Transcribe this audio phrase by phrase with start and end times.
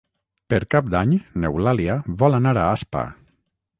[0.53, 1.11] Per Cap d'Any
[1.43, 3.05] n'Eulàlia vol anar a Aspa.